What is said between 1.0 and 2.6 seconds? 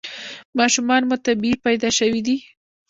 مو طبیعي پیدا شوي دي؟